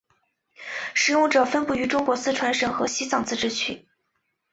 [0.95, 3.87] 使用者分布于中国四川省和西藏自治区。